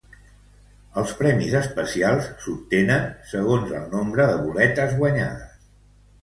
[1.01, 3.05] Els premis especials s'obtenen
[3.35, 5.71] segons el nombre de boletes guanyades.